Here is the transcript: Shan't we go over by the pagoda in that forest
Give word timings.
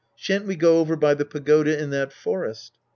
Shan't 0.15 0.47
we 0.47 0.55
go 0.55 0.79
over 0.79 0.95
by 0.95 1.13
the 1.13 1.25
pagoda 1.25 1.79
in 1.79 1.91
that 1.91 2.11
forest 2.11 2.71